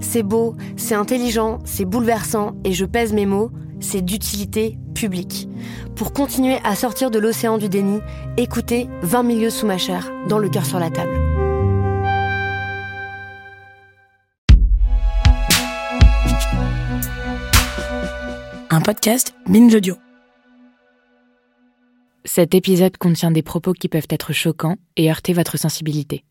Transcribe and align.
C'est 0.00 0.22
beau, 0.22 0.54
c'est 0.76 0.94
intelligent, 0.94 1.58
c'est 1.64 1.84
bouleversant, 1.84 2.54
et 2.64 2.72
je 2.72 2.84
pèse 2.84 3.12
mes 3.12 3.26
mots, 3.26 3.50
c'est 3.80 4.02
d'utilité 4.02 4.78
publique. 4.94 5.48
Pour 5.96 6.12
continuer 6.12 6.58
à 6.64 6.74
sortir 6.74 7.10
de 7.10 7.18
l'océan 7.18 7.58
du 7.58 7.68
déni, 7.68 8.00
écoutez 8.36 8.88
20 9.02 9.22
milieux 9.22 9.50
sous 9.50 9.66
ma 9.66 9.78
chair, 9.78 10.10
dans 10.28 10.38
le 10.38 10.48
cœur 10.48 10.64
sur 10.64 10.78
la 10.78 10.90
table. 10.90 11.16
Un 18.70 18.80
podcast 18.80 19.34
Binge 19.46 19.74
Audio. 19.74 19.96
Cet 22.24 22.54
épisode 22.54 22.96
contient 22.98 23.30
des 23.30 23.42
propos 23.42 23.72
qui 23.72 23.88
peuvent 23.88 24.06
être 24.10 24.32
choquants 24.32 24.76
et 24.96 25.10
heurter 25.10 25.32
votre 25.32 25.56
sensibilité. 25.56 26.24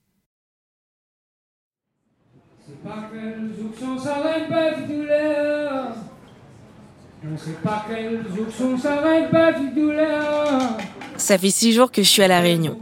Ça 11.17 11.37
fait 11.37 11.49
six 11.49 11.73
jours 11.73 11.91
que 11.91 12.03
je 12.03 12.07
suis 12.07 12.21
à 12.21 12.27
La 12.27 12.39
Réunion. 12.39 12.79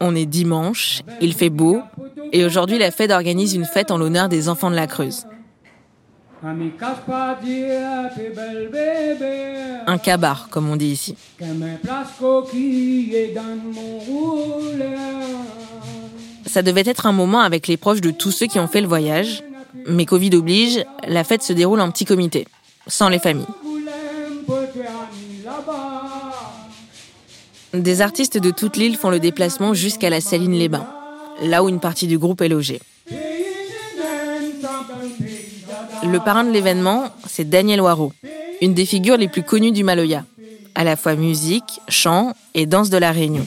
On 0.00 0.14
est 0.14 0.26
dimanche, 0.26 1.02
il 1.20 1.34
fait 1.34 1.50
beau, 1.50 1.80
et 2.32 2.44
aujourd'hui 2.44 2.78
la 2.78 2.90
Fed 2.90 3.10
organise 3.10 3.54
une 3.54 3.64
fête 3.64 3.90
en 3.90 3.98
l'honneur 3.98 4.28
des 4.28 4.48
enfants 4.48 4.70
de 4.70 4.76
la 4.76 4.86
Creuse. 4.86 5.26
Un 9.86 9.98
cabar, 9.98 10.48
comme 10.50 10.68
on 10.68 10.76
dit 10.76 10.88
ici. 10.88 11.16
Ça 16.46 16.62
devait 16.62 16.82
être 16.86 17.06
un 17.06 17.12
moment 17.12 17.40
avec 17.40 17.66
les 17.68 17.76
proches 17.76 18.00
de 18.02 18.10
tous 18.10 18.30
ceux 18.30 18.46
qui 18.46 18.58
ont 18.58 18.68
fait 18.68 18.82
le 18.82 18.86
voyage, 18.86 19.42
mais 19.86 20.04
Covid 20.04 20.34
oblige, 20.34 20.84
la 21.06 21.24
fête 21.24 21.42
se 21.42 21.52
déroule 21.52 21.80
en 21.80 21.90
petit 21.90 22.04
comité, 22.04 22.46
sans 22.86 23.08
les 23.08 23.18
familles. 23.18 23.46
Des 27.74 28.00
artistes 28.00 28.38
de 28.38 28.50
toute 28.50 28.76
l'île 28.76 28.96
font 28.96 29.10
le 29.10 29.20
déplacement 29.20 29.74
jusqu'à 29.74 30.10
la 30.10 30.20
Saline-les-Bains, 30.20 30.86
là 31.42 31.62
où 31.62 31.68
une 31.68 31.80
partie 31.80 32.06
du 32.06 32.18
groupe 32.18 32.40
est 32.40 32.48
logée. 32.48 32.80
Le 36.04 36.18
parrain 36.20 36.44
de 36.44 36.50
l'événement, 36.50 37.08
c'est 37.26 37.48
Daniel 37.48 37.80
Waro, 37.80 38.12
une 38.62 38.74
des 38.74 38.86
figures 38.86 39.16
les 39.16 39.28
plus 39.28 39.42
connues 39.42 39.72
du 39.72 39.84
Maloya, 39.84 40.24
à 40.74 40.84
la 40.84 40.96
fois 40.96 41.16
musique, 41.16 41.80
chant 41.88 42.32
et 42.54 42.66
danse 42.66 42.90
de 42.90 42.98
la 42.98 43.12
Réunion. 43.12 43.46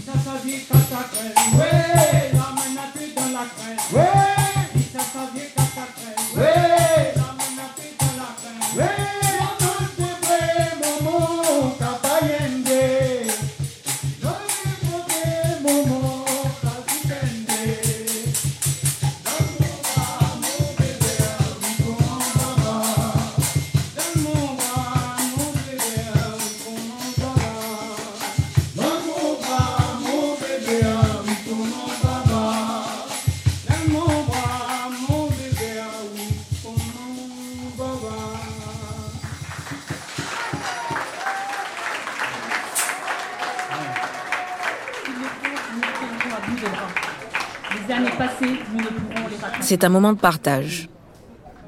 C'est 49.70 49.84
un 49.84 49.90
moment 49.90 50.14
de 50.14 50.18
partage. 50.18 50.90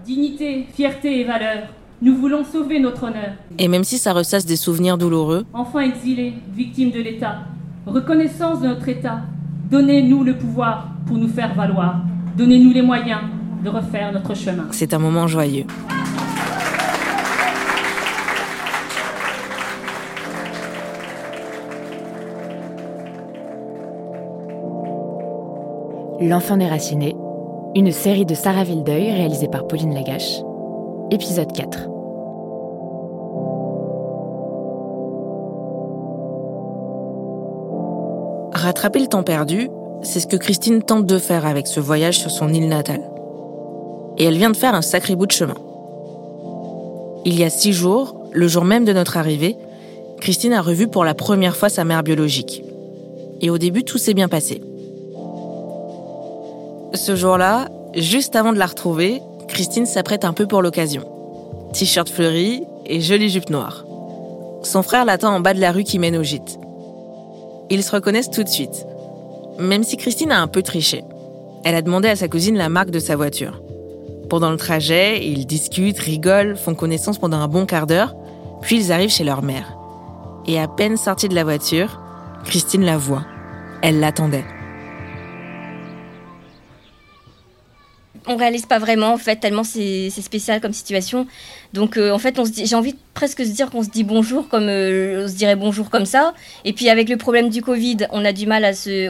Dignité, 0.03 0.65
fierté 0.73 1.19
et 1.19 1.23
valeur, 1.23 1.67
nous 2.01 2.15
voulons 2.15 2.43
sauver 2.43 2.79
notre 2.79 3.03
honneur. 3.03 3.33
Et 3.59 3.67
même 3.67 3.83
si 3.83 3.99
ça 3.99 4.11
ressasse 4.11 4.43
des 4.43 4.55
souvenirs 4.55 4.97
douloureux, 4.97 5.45
Enfants 5.53 5.81
exilés, 5.81 6.33
victimes 6.51 6.89
de 6.89 6.99
l'État, 6.99 7.41
reconnaissance 7.85 8.59
de 8.61 8.69
notre 8.69 8.89
État, 8.89 9.19
donnez-nous 9.69 10.23
le 10.23 10.35
pouvoir 10.35 10.87
pour 11.05 11.15
nous 11.19 11.27
faire 11.27 11.53
valoir. 11.53 11.97
Donnez-nous 12.35 12.73
les 12.73 12.81
moyens 12.81 13.21
de 13.63 13.69
refaire 13.69 14.11
notre 14.11 14.33
chemin. 14.35 14.65
c'est 14.71 14.95
un 14.95 14.97
moment 14.97 15.27
joyeux. 15.27 15.65
L'enfant 26.19 26.57
déraciné, 26.57 27.15
une 27.73 27.91
série 27.91 28.25
de 28.25 28.35
Sarah 28.35 28.65
Vildeuil 28.65 29.11
réalisée 29.11 29.47
par 29.47 29.65
Pauline 29.65 29.93
Lagache. 29.93 30.41
Épisode 31.09 31.53
4. 31.53 31.87
Rattraper 38.53 38.99
le 38.99 39.07
temps 39.07 39.23
perdu, 39.23 39.69
c'est 40.01 40.19
ce 40.19 40.27
que 40.27 40.35
Christine 40.35 40.83
tente 40.83 41.05
de 41.05 41.17
faire 41.17 41.45
avec 41.45 41.65
ce 41.67 41.79
voyage 41.79 42.19
sur 42.19 42.29
son 42.29 42.53
île 42.53 42.67
natale. 42.67 43.09
Et 44.17 44.25
elle 44.25 44.37
vient 44.37 44.51
de 44.51 44.57
faire 44.57 44.75
un 44.75 44.81
sacré 44.81 45.15
bout 45.15 45.25
de 45.25 45.31
chemin. 45.31 45.55
Il 47.23 47.39
y 47.39 47.45
a 47.45 47.49
six 47.49 47.71
jours, 47.71 48.15
le 48.33 48.49
jour 48.49 48.65
même 48.65 48.83
de 48.83 48.91
notre 48.91 49.15
arrivée, 49.15 49.55
Christine 50.19 50.53
a 50.53 50.61
revu 50.61 50.89
pour 50.89 51.05
la 51.05 51.13
première 51.13 51.55
fois 51.55 51.69
sa 51.69 51.85
mère 51.85 52.03
biologique. 52.03 52.63
Et 53.39 53.49
au 53.49 53.57
début, 53.57 53.85
tout 53.85 53.97
s'est 53.97 54.13
bien 54.13 54.27
passé. 54.27 54.61
Ce 56.93 57.15
jour-là, 57.15 57.69
juste 57.95 58.35
avant 58.35 58.51
de 58.51 58.57
la 58.57 58.65
retrouver, 58.65 59.21
Christine 59.47 59.85
s'apprête 59.85 60.25
un 60.25 60.33
peu 60.33 60.45
pour 60.45 60.61
l'occasion. 60.61 61.03
T-shirt 61.71 62.09
fleuri 62.09 62.63
et 62.85 62.99
jolie 62.99 63.29
jupe 63.29 63.49
noire. 63.49 63.85
Son 64.63 64.83
frère 64.83 65.05
l'attend 65.05 65.33
en 65.33 65.39
bas 65.39 65.53
de 65.53 65.61
la 65.61 65.71
rue 65.71 65.85
qui 65.85 65.99
mène 65.99 66.17
au 66.17 66.23
gîte. 66.23 66.59
Ils 67.69 67.81
se 67.81 67.91
reconnaissent 67.91 68.29
tout 68.29 68.43
de 68.43 68.49
suite. 68.49 68.85
Même 69.57 69.83
si 69.83 69.95
Christine 69.95 70.33
a 70.33 70.41
un 70.41 70.47
peu 70.47 70.63
triché. 70.63 71.05
Elle 71.63 71.75
a 71.75 71.81
demandé 71.81 72.09
à 72.09 72.17
sa 72.17 72.27
cousine 72.27 72.57
la 72.57 72.67
marque 72.67 72.91
de 72.91 72.99
sa 72.99 73.15
voiture. 73.15 73.61
Pendant 74.29 74.51
le 74.51 74.57
trajet, 74.57 75.25
ils 75.25 75.45
discutent, 75.45 75.99
rigolent, 75.99 76.57
font 76.57 76.75
connaissance 76.75 77.19
pendant 77.19 77.37
un 77.37 77.47
bon 77.47 77.65
quart 77.65 77.87
d'heure, 77.87 78.15
puis 78.61 78.77
ils 78.77 78.91
arrivent 78.91 79.09
chez 79.09 79.23
leur 79.23 79.43
mère. 79.43 79.77
Et 80.45 80.59
à 80.59 80.67
peine 80.67 80.97
sortie 80.97 81.29
de 81.29 81.35
la 81.35 81.45
voiture, 81.45 82.01
Christine 82.43 82.83
la 82.83 82.97
voit. 82.97 83.23
Elle 83.81 84.01
l'attendait. 84.01 84.45
On 88.27 88.35
réalise 88.35 88.65
pas 88.65 88.79
vraiment 88.79 89.13
en 89.13 89.17
fait 89.17 89.37
tellement 89.37 89.63
c'est 89.63 90.09
spécial 90.09 90.61
comme 90.61 90.73
situation. 90.73 91.27
Donc 91.73 91.97
en 91.97 92.19
fait, 92.19 92.39
j'ai 92.63 92.75
envie 92.75 92.93
de 92.93 92.97
presque 93.13 93.43
se 93.45 93.49
dire 93.49 93.69
qu'on 93.69 93.83
se 93.83 93.89
dit 93.89 94.03
bonjour 94.03 94.49
comme 94.49 94.63
on 94.63 95.27
se 95.27 95.35
dirait 95.35 95.55
bonjour 95.55 95.89
comme 95.89 96.05
ça. 96.05 96.33
Et 96.65 96.73
puis 96.73 96.89
avec 96.89 97.09
le 97.09 97.17
problème 97.17 97.49
du 97.49 97.61
Covid, 97.61 98.07
on 98.11 98.25
a 98.25 98.33
du 98.33 98.45
mal 98.45 98.65
à 98.65 98.73
se, 98.73 99.09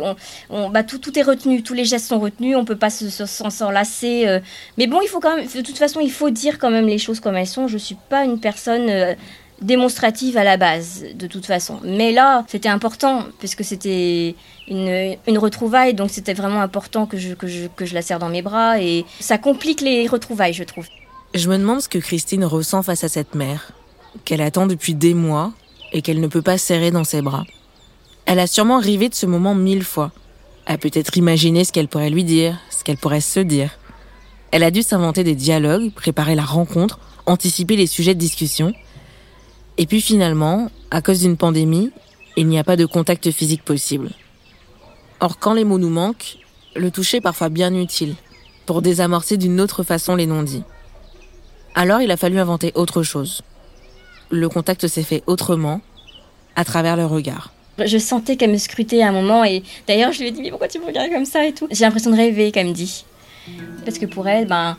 on, 0.49 0.69
bah, 0.69 0.83
tout, 0.83 0.99
tout 0.99 1.17
est 1.17 1.23
retenu, 1.23 1.63
tous 1.63 1.73
les 1.73 1.85
gestes 1.85 2.07
sont 2.07 2.19
retenus, 2.19 2.55
on 2.55 2.65
peut 2.65 2.77
pas 2.77 2.89
s'en 2.89 3.49
se, 3.49 3.71
lasser. 3.71 4.39
mais 4.77 4.87
bon, 4.87 4.99
il 5.01 5.07
faut 5.07 5.19
quand 5.19 5.35
même, 5.35 5.45
de 5.45 5.61
toute 5.61 5.77
façon, 5.77 5.99
il 5.99 6.11
faut 6.11 6.29
dire 6.29 6.59
quand 6.59 6.69
même 6.69 6.87
les 6.87 6.97
choses 6.97 7.19
comme 7.19 7.35
elles 7.35 7.47
sont. 7.47 7.67
Je 7.67 7.77
suis 7.77 7.97
pas 8.09 8.23
une 8.25 8.39
personne 8.39 9.15
démonstrative 9.61 10.37
à 10.37 10.43
la 10.43 10.57
base, 10.57 11.05
de 11.13 11.27
toute 11.27 11.45
façon. 11.45 11.79
Mais 11.83 12.11
là, 12.11 12.43
c'était 12.47 12.69
important, 12.69 13.25
puisque 13.39 13.63
c'était 13.63 14.35
une, 14.67 15.37
retrouvaille, 15.37 15.93
donc 15.93 16.09
c'était 16.09 16.33
vraiment 16.33 16.61
important 16.61 17.05
que 17.05 17.17
je, 17.17 17.33
que, 17.33 17.47
je, 17.47 17.67
que 17.67 17.85
je 17.85 17.93
la 17.93 18.01
serre 18.01 18.19
dans 18.19 18.29
mes 18.29 18.41
bras, 18.41 18.81
et 18.81 19.05
ça 19.19 19.37
complique 19.37 19.81
les 19.81 20.07
retrouvailles, 20.07 20.53
je 20.53 20.63
trouve. 20.63 20.87
Je 21.33 21.47
me 21.49 21.57
demande 21.57 21.81
ce 21.81 21.89
que 21.89 21.99
Christine 21.99 22.43
ressent 22.43 22.83
face 22.83 23.03
à 23.03 23.09
cette 23.09 23.35
mère, 23.35 23.71
qu'elle 24.25 24.41
attend 24.41 24.67
depuis 24.67 24.95
des 24.95 25.13
mois, 25.13 25.53
et 25.93 26.01
qu'elle 26.01 26.19
ne 26.19 26.27
peut 26.27 26.41
pas 26.41 26.57
serrer 26.57 26.91
dans 26.91 27.03
ses 27.03 27.21
bras. 27.21 27.45
Elle 28.25 28.39
a 28.39 28.47
sûrement 28.47 28.79
rêvé 28.79 29.09
de 29.09 29.15
ce 29.15 29.25
moment 29.25 29.55
mille 29.55 29.83
fois, 29.83 30.11
a 30.65 30.77
peut-être 30.77 31.17
imaginé 31.17 31.63
ce 31.63 31.71
qu'elle 31.71 31.87
pourrait 31.87 32.09
lui 32.09 32.23
dire, 32.23 32.59
ce 32.69 32.83
qu'elle 32.83 32.97
pourrait 32.97 33.21
se 33.21 33.39
dire. 33.39 33.71
Elle 34.51 34.63
a 34.63 34.71
dû 34.71 34.83
s'inventer 34.83 35.23
des 35.23 35.35
dialogues, 35.35 35.91
préparer 35.91 36.35
la 36.35 36.43
rencontre, 36.43 36.99
anticiper 37.25 37.75
les 37.75 37.87
sujets 37.87 38.13
de 38.13 38.19
discussion, 38.19 38.73
et 39.81 39.87
puis 39.87 39.99
finalement, 39.99 40.69
à 40.91 41.01
cause 41.01 41.21
d'une 41.21 41.37
pandémie, 41.37 41.89
il 42.37 42.45
n'y 42.45 42.59
a 42.59 42.63
pas 42.63 42.75
de 42.75 42.85
contact 42.85 43.31
physique 43.31 43.63
possible. 43.63 44.11
Or, 45.19 45.39
quand 45.39 45.53
les 45.53 45.63
mots 45.63 45.79
nous 45.79 45.89
manquent, 45.89 46.37
le 46.75 46.91
toucher 46.91 47.17
est 47.17 47.21
parfois 47.21 47.49
bien 47.49 47.73
utile 47.73 48.13
pour 48.67 48.83
désamorcer 48.83 49.37
d'une 49.37 49.59
autre 49.59 49.81
façon 49.81 50.15
les 50.15 50.27
non-dits. 50.27 50.61
Alors, 51.73 51.99
il 51.99 52.11
a 52.11 52.15
fallu 52.15 52.37
inventer 52.37 52.71
autre 52.75 53.01
chose. 53.01 53.41
Le 54.29 54.47
contact 54.49 54.87
s'est 54.87 55.01
fait 55.01 55.23
autrement, 55.25 55.81
à 56.55 56.63
travers 56.63 56.95
le 56.95 57.07
regard. 57.07 57.51
Je 57.83 57.97
sentais 57.97 58.35
qu'elle 58.35 58.51
me 58.51 58.59
scrutait 58.59 59.01
à 59.01 59.07
un 59.07 59.11
moment 59.11 59.43
et 59.43 59.63
d'ailleurs 59.87 60.11
je 60.11 60.19
lui 60.19 60.27
ai 60.27 60.31
dit 60.31 60.43
mais 60.43 60.51
pourquoi 60.51 60.67
tu 60.67 60.77
me 60.77 60.85
regardes 60.85 61.11
comme 61.11 61.25
ça 61.25 61.43
et 61.43 61.53
tout? 61.53 61.67
J'ai 61.71 61.85
l'impression 61.85 62.11
de 62.11 62.17
rêver 62.17 62.51
qu'elle 62.51 62.67
me 62.67 62.73
dit. 62.73 63.03
Parce 63.83 63.97
que 63.97 64.05
pour 64.05 64.27
elle, 64.27 64.45
ben, 64.45 64.77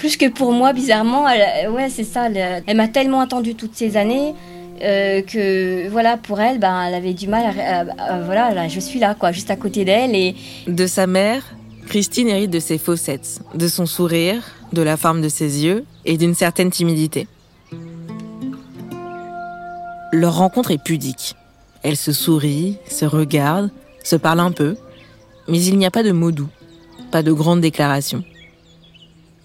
plus 0.00 0.16
que 0.16 0.30
pour 0.30 0.52
moi, 0.52 0.72
bizarrement, 0.72 1.24
ouais, 1.24 1.90
c'est 1.90 2.04
ça. 2.04 2.28
Elle, 2.30 2.76
m'a 2.76 2.88
tellement 2.88 3.20
attendu 3.20 3.54
toutes 3.54 3.74
ces 3.74 3.98
années. 3.98 4.34
Euh, 4.82 5.20
que 5.20 5.90
voilà 5.90 6.16
pour 6.16 6.40
elle 6.40 6.58
ben 6.58 6.84
elle 6.84 6.94
avait 6.94 7.12
du 7.12 7.28
mal 7.28 7.54
à, 7.60 7.84
voilà 8.22 8.54
là, 8.54 8.66
je 8.66 8.80
suis 8.80 8.98
là 8.98 9.14
quoi 9.14 9.30
juste 9.30 9.50
à 9.50 9.56
côté 9.56 9.84
d'elle 9.84 10.14
et 10.14 10.34
de 10.66 10.86
sa 10.86 11.06
mère 11.06 11.42
Christine 11.86 12.28
hérite 12.28 12.50
de 12.50 12.60
ses 12.60 12.78
faussettes 12.78 13.42
de 13.54 13.68
son 13.68 13.84
sourire 13.84 14.42
de 14.72 14.80
la 14.80 14.96
forme 14.96 15.20
de 15.20 15.28
ses 15.28 15.66
yeux 15.66 15.84
et 16.06 16.16
d'une 16.16 16.34
certaine 16.34 16.70
timidité 16.70 17.28
leur 20.12 20.38
rencontre 20.38 20.70
est 20.70 20.82
pudique 20.82 21.34
elle 21.82 21.98
se 21.98 22.12
sourit 22.12 22.78
se 22.88 23.04
regarde 23.04 23.70
se 24.02 24.16
parle 24.16 24.40
un 24.40 24.50
peu 24.50 24.76
mais 25.46 25.62
il 25.62 25.76
n'y 25.76 25.84
a 25.84 25.90
pas 25.90 26.02
de 26.02 26.12
mots 26.12 26.32
doux 26.32 26.48
pas 27.10 27.22
de 27.22 27.32
grandes 27.32 27.60
déclarations 27.60 28.24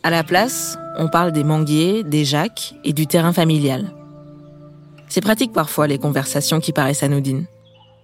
à 0.06 0.12
la 0.12 0.24
place, 0.24 0.78
on 1.00 1.08
parle 1.08 1.32
des 1.32 1.44
manguiers, 1.44 2.04
des 2.04 2.26
jacques 2.26 2.76
et 2.84 2.94
du 2.94 3.08
terrain 3.08 3.34
familial. 3.34 3.92
C'est 5.10 5.20
pratique 5.20 5.52
parfois 5.52 5.88
les 5.88 5.98
conversations 5.98 6.60
qui 6.60 6.72
paraissent 6.72 7.02
anodines. 7.02 7.48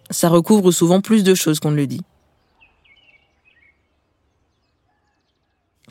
Ça 0.10 0.28
recouvre 0.28 0.72
souvent 0.72 1.00
plus 1.00 1.24
de 1.24 1.36
choses 1.36 1.60
qu'on 1.60 1.70
ne 1.70 1.76
le 1.76 1.86
dit. 1.86 2.02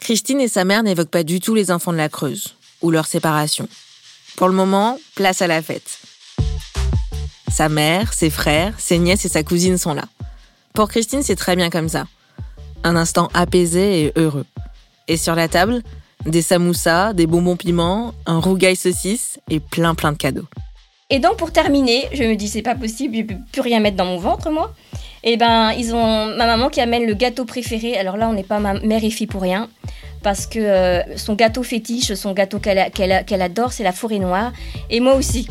Christine 0.01 0.41
et 0.41 0.49
sa 0.49 0.65
mère 0.65 0.83
n'évoquent 0.83 1.13
pas 1.13 1.23
du 1.23 1.39
tout 1.39 1.55
les 1.55 1.71
enfants 1.71 1.93
de 1.93 1.97
la 1.97 2.09
Creuse 2.09 2.57
ou 2.83 2.91
leur 2.91 3.07
séparation. 3.07 3.69
Pour 4.37 4.49
le 4.49 4.55
moment, 4.55 4.99
place 5.15 5.43
à 5.43 5.47
la 5.47 5.63
fête. 5.63 6.01
Sa 7.53 7.69
mère, 7.69 8.13
ses 8.15 8.31
frères, 8.31 8.75
ses 8.81 8.99
nièces 8.99 9.27
et 9.27 9.29
sa 9.29 9.45
cousine 9.45 9.79
sont 9.79 9.95
là. 9.95 10.07
Pour 10.75 10.89
Christine, 10.89 11.23
c'est 11.23 11.37
très 11.37 11.55
bien 11.55 11.71
comme 11.71 11.89
ça. 11.89 12.09
Un 12.83 12.97
instant 12.97 13.29
apaisé 13.33 14.07
et 14.07 14.13
heureux. 14.17 14.47
Et 15.07 15.17
sur 15.17 15.37
la 15.37 15.49
table, 15.49 15.83
des 16.27 16.43
samoussas, 16.43 17.13
des 17.13 17.27
bonbons 17.27 17.57
piments, 17.57 18.15
un 18.27 18.39
rougail 18.39 18.77
saucisse 18.77 19.39
et 19.49 19.61
plein 19.61 19.95
plein 19.95 20.13
de 20.13 20.17
cadeaux. 20.17 20.47
Et 21.11 21.19
donc 21.19 21.37
pour 21.37 21.53
terminer, 21.53 22.09
je 22.13 22.23
me 22.23 22.37
dis 22.37 22.49
c'est 22.49 22.63
pas 22.63 22.75
possible, 22.75 23.17
je 23.17 23.23
peux 23.23 23.35
plus 23.53 23.61
rien 23.61 23.81
mettre 23.81 23.97
dans 23.97 24.05
mon 24.05 24.19
ventre 24.19 24.51
moi. 24.51 24.73
Et 25.23 25.33
eh 25.33 25.37
ben 25.37 25.73
ils 25.73 25.95
ont 25.95 26.27
ma 26.37 26.47
maman 26.47 26.71
qui 26.71 26.81
amène 26.81 27.05
le 27.05 27.15
gâteau 27.15 27.45
préféré. 27.45 27.97
Alors 27.99 28.17
là 28.17 28.29
on 28.29 28.33
n'est 28.33 28.45
pas 28.45 28.59
ma 28.59 28.75
mère 28.75 29.05
et 29.05 29.11
fille 29.11 29.27
pour 29.27 29.43
rien 29.43 29.69
parce 30.23 30.47
que 30.47 30.59
euh, 30.59 31.17
son 31.17 31.35
gâteau 31.35 31.63
fétiche, 31.63 32.13
son 32.15 32.33
gâteau 32.33 32.59
qu'elle 32.59 33.43
adore, 33.43 33.73
c'est 33.73 33.85
la 33.85 33.93
forêt 33.93 34.19
noire 34.19 34.53
et 34.89 35.01
moi 35.01 35.15
aussi. 35.15 35.49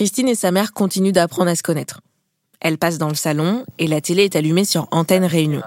Christine 0.00 0.28
et 0.28 0.34
sa 0.34 0.50
mère 0.50 0.72
continuent 0.72 1.12
d'apprendre 1.12 1.50
à 1.50 1.54
se 1.54 1.62
connaître. 1.62 2.00
Elles 2.62 2.78
passent 2.78 2.96
dans 2.96 3.10
le 3.10 3.14
salon 3.14 3.66
et 3.78 3.86
la 3.86 4.00
télé 4.00 4.24
est 4.24 4.34
allumée 4.34 4.64
sur 4.64 4.88
Antenne 4.92 5.26
Réunion. 5.26 5.60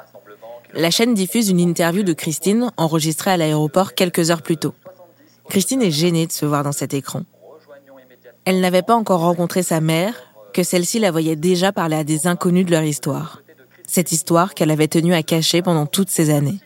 La 0.74 0.90
chaîne 0.90 1.14
diffuse 1.14 1.52
une 1.52 1.60
interview 1.60 2.02
de 2.02 2.14
Christine 2.14 2.72
enregistrée 2.76 3.30
à 3.30 3.38
l'aéroport 3.38 3.94
quelques 3.94 4.32
heures 4.32 4.42
plus 4.42 4.58
tôt. 4.58 4.74
Christine 5.52 5.84
est 5.84 5.92
gênée 5.92 6.26
de 6.26 6.32
se 6.32 6.48
voir 6.48 6.64
dans 6.64 6.72
cet 6.72 6.96
écran. 6.96 7.22
Elle 8.46 8.60
n'avait 8.60 8.82
pas 8.82 8.96
encore 8.96 9.20
rencontré 9.20 9.62
sa 9.62 9.82
mère, 9.82 10.16
que 10.52 10.64
celle-ci 10.64 10.98
la 10.98 11.12
voyait 11.12 11.36
déjà 11.36 11.72
parler 11.72 11.98
à 11.98 12.04
des 12.04 12.26
inconnus 12.26 12.66
de 12.66 12.72
leur 12.72 12.82
histoire. 12.82 13.44
Cette 13.86 14.12
histoire 14.12 14.56
qu'elle 14.56 14.72
avait 14.72 14.88
tenue 14.88 15.14
à 15.14 15.22
cacher 15.22 15.62
pendant 15.62 15.86
toutes 15.86 16.10
ces 16.10 16.32
années. 16.32 16.58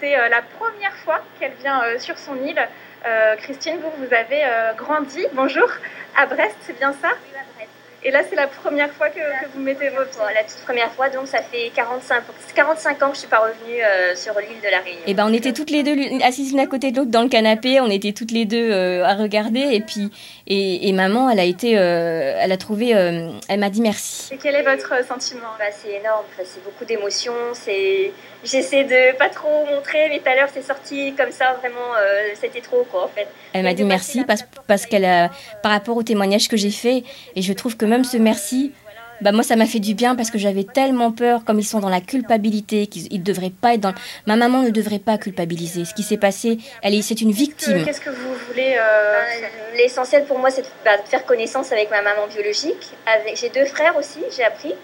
C'est 0.00 0.16
euh, 0.16 0.30
la 0.30 0.40
première 0.58 0.96
fois 1.04 1.20
qu'elle 1.38 1.52
vient 1.60 1.82
euh, 1.82 1.98
sur 1.98 2.16
son 2.16 2.36
île. 2.36 2.66
Euh, 3.06 3.36
Christine, 3.36 3.76
vous, 3.82 4.06
vous 4.06 4.14
avez 4.14 4.42
grandi. 4.76 5.24
Bonjour 5.32 5.68
à 6.16 6.26
Brest, 6.26 6.56
c'est 6.62 6.78
bien 6.78 6.92
ça? 6.92 7.08
Oui, 7.08 7.38
à 7.38 7.44
Brest. 7.56 7.70
Et 8.02 8.10
là, 8.10 8.20
c'est 8.28 8.36
la 8.36 8.46
première 8.46 8.90
fois 8.92 9.10
que, 9.10 9.18
que 9.18 9.50
vous 9.54 9.60
mettez 9.60 9.90
vos 9.90 10.04
pieds? 10.04 10.20
La 10.34 10.42
toute 10.42 10.62
première 10.64 10.90
fois, 10.92 11.10
donc 11.10 11.26
ça 11.26 11.42
fait 11.42 11.70
45, 11.74 12.22
45 12.54 13.02
ans 13.02 13.08
que 13.08 13.14
je 13.14 13.20
suis 13.20 13.28
pas 13.28 13.40
revenue 13.40 13.82
euh, 13.82 14.16
sur 14.16 14.32
l'île 14.40 14.60
de 14.62 14.70
la 14.70 14.78
Réunion. 14.78 15.00
Et 15.06 15.10
eh 15.10 15.14
ben, 15.14 15.26
on 15.28 15.32
était 15.34 15.52
toutes 15.52 15.70
les 15.70 15.82
deux 15.82 15.94
assises 16.24 16.50
l'une 16.50 16.60
à 16.60 16.66
côté 16.66 16.92
de 16.92 16.96
l'autre 16.96 17.10
dans 17.10 17.22
le 17.22 17.28
canapé, 17.28 17.78
on 17.80 17.90
était 17.90 18.12
toutes 18.12 18.30
les 18.30 18.46
deux 18.46 18.70
euh, 18.70 19.04
à 19.04 19.14
regarder, 19.14 19.60
et 19.60 19.80
puis 19.80 20.10
et, 20.46 20.88
et, 20.88 20.92
maman, 20.94 21.28
elle 21.28 21.40
a 21.40 21.44
été, 21.44 21.78
euh, 21.78 22.38
elle 22.40 22.52
a 22.52 22.56
trouvé, 22.56 22.90
elle 22.90 23.60
m'a 23.60 23.70
dit 23.70 23.82
merci. 23.82 24.32
Et 24.32 24.38
quel 24.38 24.54
est 24.54 24.62
votre 24.62 25.04
sentiment? 25.06 25.50
Bah, 25.58 25.66
C'est 25.70 25.92
énorme, 25.92 26.24
c'est 26.42 26.64
beaucoup 26.64 26.86
d'émotions, 26.86 27.34
c'est 27.52 28.12
J'essaie 28.44 28.84
de 28.84 29.16
pas 29.16 29.28
trop 29.28 29.66
montrer, 29.66 30.08
mais 30.08 30.18
tout 30.18 30.28
à 30.28 30.34
l'heure 30.34 30.48
c'est 30.52 30.62
sorti 30.62 31.14
comme 31.14 31.30
ça, 31.30 31.54
vraiment, 31.60 31.94
c'était 32.40 32.60
trop 32.60 32.86
quoi 32.90 33.04
en 33.04 33.08
fait. 33.08 33.28
Elle 33.52 33.64
m'a 33.64 33.74
dit 33.74 33.84
merci 33.84 34.24
parce, 34.24 34.44
parce 34.66 34.86
qu'elle 34.86 35.04
a, 35.04 35.30
par 35.62 35.72
rapport 35.72 35.96
au 35.96 36.02
témoignage 36.02 36.48
que 36.48 36.56
j'ai 36.56 36.70
fait, 36.70 37.04
et 37.36 37.42
je 37.42 37.52
trouve 37.52 37.76
que 37.76 37.84
même 37.84 38.04
ce 38.04 38.16
merci, 38.16 38.72
bah 39.20 39.32
moi 39.32 39.42
ça 39.42 39.56
m'a 39.56 39.66
fait 39.66 39.80
du 39.80 39.94
bien 39.94 40.16
parce 40.16 40.30
que 40.30 40.38
j'avais 40.38 40.64
tellement 40.64 41.12
peur, 41.12 41.44
comme 41.44 41.58
ils 41.58 41.64
sont 41.64 41.80
dans 41.80 41.88
la 41.90 42.00
culpabilité, 42.00 42.86
qu'ils 42.86 43.12
ne 43.12 43.24
devraient 43.24 43.50
pas 43.50 43.74
être 43.74 43.80
dans... 43.80 43.94
Ma 44.26 44.36
maman 44.36 44.62
ne 44.62 44.70
devrait 44.70 44.98
pas 44.98 45.18
culpabiliser. 45.18 45.84
Ce 45.84 45.94
qui 45.94 46.02
s'est 46.02 46.16
passé, 46.16 46.58
elle 46.82 46.94
est, 46.94 47.02
c'est 47.02 47.20
une 47.20 47.32
victime. 47.32 47.84
Qu'est-ce 47.84 48.00
que 48.00 48.10
vous 48.10 48.34
voulez 48.48 48.76
euh, 48.76 48.80
euh, 48.80 49.76
L'essentiel 49.76 50.24
pour 50.24 50.38
moi, 50.38 50.50
c'est 50.50 50.64
bah, 50.84 50.96
de, 50.96 51.08
faire 51.08 51.26
connaissance 51.26 51.70
avec 51.72 51.90
ma 51.90 52.02
maman 52.02 52.26
biologique. 52.28 52.90
Avec... 53.06 53.36
J'ai 53.36 53.50
deux 53.50 53.66
frères 53.66 53.96
aussi, 53.96 54.20
j'ai 54.34 54.44
appris. 54.44 54.74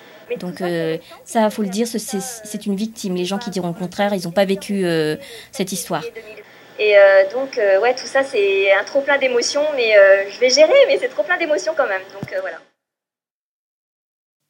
Donc 0.40 0.60
euh, 0.60 0.98
ça, 1.24 1.48
faut 1.50 1.62
le 1.62 1.68
dire, 1.68 1.86
c'est 1.86 2.66
une 2.66 2.76
victime. 2.76 3.14
Les 3.14 3.24
gens 3.24 3.38
qui 3.38 3.50
diront 3.50 3.68
le 3.68 3.74
contraire, 3.74 4.14
ils 4.14 4.24
n'ont 4.24 4.32
pas 4.32 4.44
vécu 4.44 4.84
cette 5.52 5.72
histoire. 5.72 6.04
Et 6.78 6.94
donc, 7.32 7.58
ouais, 7.82 7.94
tout 7.94 8.06
ça, 8.06 8.22
c'est 8.22 8.72
un 8.72 8.84
trop 8.84 9.00
plein 9.00 9.18
d'émotions, 9.18 9.64
mais 9.76 9.94
je 10.30 10.38
vais 10.40 10.50
gérer, 10.50 10.74
mais 10.88 10.98
c'est 10.98 11.08
trop 11.08 11.22
plein 11.22 11.38
d'émotions 11.38 11.72
quand 11.76 11.88
même. 11.88 12.02
Donc 12.12 12.34
voilà 12.40 12.58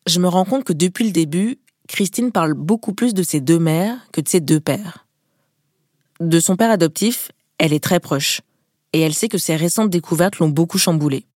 je 0.06 0.20
me 0.20 0.28
rends 0.28 0.44
compte 0.44 0.64
que 0.64 0.72
depuis 0.72 1.04
le 1.04 1.10
début, 1.10 1.58
Christine 1.88 2.32
parle 2.32 2.54
beaucoup 2.54 2.94
plus 2.94 3.12
de 3.12 3.22
ses 3.22 3.40
deux 3.40 3.58
mères 3.58 3.98
que 4.12 4.20
de 4.20 4.28
ses 4.28 4.40
deux 4.40 4.60
pères. 4.60 5.06
De 6.20 6.40
son 6.40 6.56
père 6.56 6.70
adoptif, 6.70 7.30
elle 7.58 7.72
est 7.72 7.82
très 7.82 8.00
proche, 8.00 8.40
et 8.92 9.00
elle 9.00 9.14
sait 9.14 9.28
que 9.28 9.38
ses 9.38 9.56
récentes 9.56 9.90
découvertes 9.90 10.38
l'ont 10.38 10.48
beaucoup 10.48 10.78
chamboulée. 10.78 11.26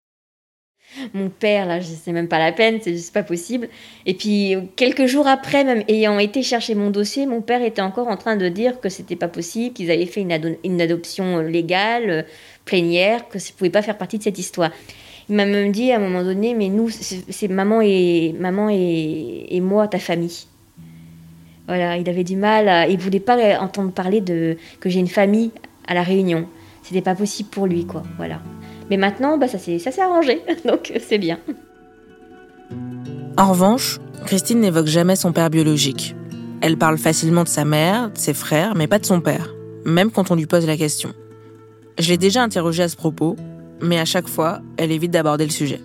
Mon 1.15 1.29
père, 1.29 1.67
là, 1.67 1.81
sais 1.81 2.13
même 2.13 2.29
pas 2.29 2.39
la 2.39 2.53
peine, 2.53 2.79
c'est 2.81 2.93
juste 2.93 3.15
pas 3.15 3.23
possible. 3.23 3.69
Et 4.07 4.15
puis, 4.15 4.57
quelques 4.77 5.07
jours 5.07 5.29
après, 5.29 5.63
même 5.65 5.85
ayant 5.89 6.19
été 6.19 6.43
chercher 6.43 6.75
mon 6.75 6.91
dossier, 6.91 7.27
mon 7.27 7.43
père 7.43 7.63
était 7.63 7.83
encore 7.83 8.09
en 8.09 8.17
train 8.17 8.37
de 8.37 8.49
dire 8.49 8.81
que 8.81 8.89
c'était 8.89 9.17
pas 9.17 9.29
possible, 9.29 9.73
qu'ils 9.73 9.91
avaient 9.91 10.07
fait 10.07 10.21
une, 10.21 10.81
adoption 10.81 11.39
légale, 11.39 12.11
euh, 12.11 12.23
plénière, 12.65 13.29
que 13.29 13.39
ça 13.39 13.53
pouvait 13.57 13.71
pas 13.71 13.83
faire 13.83 13.99
partie 13.99 14.19
de 14.19 14.25
cette 14.25 14.39
histoire. 14.39 14.71
Il 15.29 15.37
m'a 15.37 15.47
même 15.47 15.71
dit 15.71 15.93
à 15.93 15.97
un 15.97 16.01
moment 16.01 16.25
donné, 16.25 16.55
mais 16.55 16.69
nous, 16.69 16.89
c'est 16.91 17.49
maman 17.49 17.81
et 17.81 18.35
maman 18.39 18.69
et, 18.69 19.61
moi, 19.61 19.87
ta 19.87 20.01
famille. 20.01 20.47
Voilà, 21.69 21.99
il 21.99 22.09
avait 22.09 22.25
du 22.25 22.35
mal, 22.35 22.91
il 22.91 22.99
voulait 22.99 23.21
pas 23.21 23.61
entendre 23.61 23.93
parler 23.93 24.21
de 24.21 24.57
que 24.81 24.91
j'ai 24.91 24.99
une 24.99 25.07
famille 25.07 25.53
à 25.87 25.95
la 25.95 26.03
Réunion. 26.03 26.49
C'était 26.83 27.01
pas 27.01 27.15
possible 27.15 27.49
pour 27.49 27.67
lui, 27.69 27.87
quoi. 27.87 28.03
Voilà. 28.17 28.41
Mais 28.91 28.97
maintenant, 28.97 29.39
bah, 29.39 29.49
ça 29.49 29.59
s'est 29.59 29.81
arrangé, 30.01 30.43
donc 30.67 30.93
c'est 31.01 31.19
bien. 31.19 31.39
En 33.37 33.53
revanche, 33.53 34.01
Christine 34.27 34.61
n'évoque 34.61 34.87
jamais 34.87 35.17
son 35.17 35.33
père 35.33 35.49
biologique. 35.49 36.15
Elle 36.61 36.77
parle 36.77 36.99
facilement 36.99 37.45
de 37.45 37.49
sa 37.49 37.65
mère, 37.65 38.11
de 38.11 38.19
ses 38.19 38.35
frères, 38.35 38.75
mais 38.75 38.87
pas 38.87 38.99
de 38.99 39.07
son 39.07 39.21
père, 39.21 39.55
même 39.87 40.11
quand 40.11 40.31
on 40.31 40.35
lui 40.35 40.47
pose 40.47 40.67
la 40.67 40.77
question. 40.77 41.15
Je 41.99 42.09
l'ai 42.09 42.19
déjà 42.19 42.43
interrogée 42.43 42.83
à 42.83 42.89
ce 42.89 42.97
propos, 42.97 43.37
mais 43.81 43.99
à 43.99 44.05
chaque 44.05 44.29
fois, 44.29 44.61
elle 44.77 44.93
évite 44.93 45.11
d'aborder 45.11 45.45
le 45.45 45.51
sujet. 45.51 45.81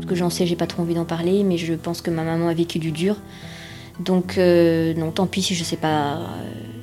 Ce 0.00 0.06
que 0.06 0.14
j'en 0.14 0.30
sais, 0.30 0.46
j'ai 0.46 0.56
pas 0.56 0.66
trop 0.66 0.82
envie 0.82 0.94
d'en 0.94 1.04
parler, 1.04 1.44
mais 1.44 1.56
je 1.56 1.74
pense 1.74 2.00
que 2.00 2.10
ma 2.10 2.22
maman 2.24 2.48
a 2.48 2.54
vécu 2.54 2.78
du 2.78 2.92
dur. 2.92 3.16
Donc 4.00 4.38
euh, 4.38 4.94
non, 4.94 5.10
tant 5.10 5.26
pis 5.26 5.42
si 5.42 5.54
je 5.54 5.64
sais 5.64 5.76
pas, 5.76 6.16
euh, 6.16 6.20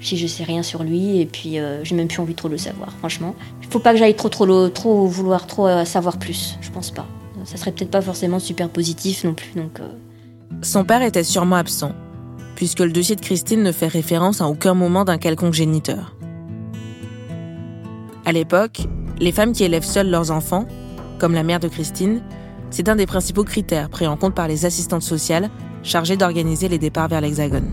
si 0.02 0.18
je 0.18 0.28
sais 0.28 0.44
rien 0.44 0.64
sur 0.64 0.84
lui, 0.84 1.20
et 1.20 1.26
puis 1.26 1.60
euh, 1.60 1.84
j'ai 1.84 1.96
même 1.96 2.08
plus 2.08 2.20
envie 2.20 2.36
trop 2.36 2.48
de 2.48 2.54
le 2.54 2.58
savoir, 2.58 2.92
franchement. 3.00 3.36
Il 3.62 3.68
faut 3.68 3.80
pas 3.80 3.94
que 3.94 4.00
j'aille 4.00 4.16
trop, 4.16 4.30
trop, 4.30 4.68
trop 4.70 5.06
vouloir 5.06 5.48
trop 5.48 5.68
euh, 5.68 5.86
savoir 5.86 6.18
plus, 6.18 6.58
je 6.62 6.72
pense 6.72 6.92
pas. 6.92 7.06
Ça 7.46 7.58
serait 7.58 7.72
peut-être 7.72 7.92
pas 7.92 8.02
forcément 8.02 8.40
super 8.40 8.70
positif 8.70 9.24
non 9.24 9.34
plus, 9.34 9.52
donc. 9.56 9.80
euh, 9.80 9.88
Son 10.62 10.84
père 10.84 11.02
était 11.02 11.24
sûrement 11.24 11.56
absent, 11.56 11.94
puisque 12.56 12.80
le 12.80 12.92
dossier 12.92 13.16
de 13.16 13.22
Christine 13.22 13.64
ne 13.64 13.72
fait 13.72 13.88
référence 13.88 14.42
à 14.42 14.48
aucun 14.48 14.74
moment 14.74 15.06
d'un 15.06 15.18
quelconque 15.18 15.54
géniteur. 15.54 16.16
À 18.26 18.32
l'époque, 18.32 18.82
les 19.20 19.32
femmes 19.32 19.54
qui 19.54 19.64
élèvent 19.64 19.84
seules 19.86 20.10
leurs 20.10 20.32
enfants, 20.32 20.68
comme 21.20 21.34
la 21.34 21.44
mère 21.44 21.60
de 21.60 21.68
Christine, 21.68 22.22
c'est 22.70 22.90
un 22.90 22.96
des 22.96 23.06
principaux 23.06 23.44
critères 23.44 23.90
pris 23.90 24.08
en 24.08 24.18
compte 24.18 24.34
par 24.34 24.48
les 24.48 24.66
assistantes 24.66 25.02
sociales 25.02 25.50
chargées 25.84 26.18
d'organiser 26.18 26.70
les 26.70 26.78
départs 26.78 27.08
vers 27.08 27.22
l'Hexagone. 27.22 27.70